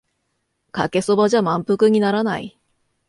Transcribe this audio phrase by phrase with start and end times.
[0.71, 2.57] かけそばじゃ満腹にならない